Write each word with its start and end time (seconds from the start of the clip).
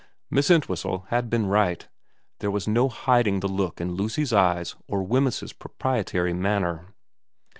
Miss 0.31 0.49
Entwhistle 0.49 1.05
had 1.09 1.29
been 1.29 1.45
right: 1.45 1.87
there 2.39 2.49
was 2.49 2.67
no 2.67 2.89
hiding 2.89 3.39
the 3.39 3.47
look 3.47 3.79
in 3.79 3.91
Lucy's 3.93 4.33
eyes 4.33 4.75
or 4.87 5.03
Wemyss's 5.03 5.53
proprietary 5.53 6.33
manner. 6.33 6.95